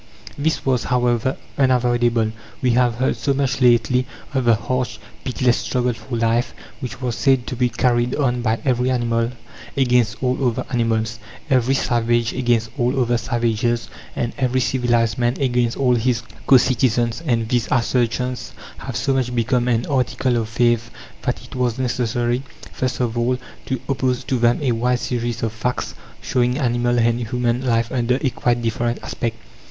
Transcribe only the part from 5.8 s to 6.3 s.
for